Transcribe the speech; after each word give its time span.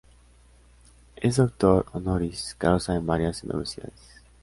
Es 1.15 1.35
Doctor 1.35 1.85
honoris 1.93 2.55
causa 2.57 2.95
en 2.95 3.05
varias 3.05 3.43
Universidades. 3.43 4.15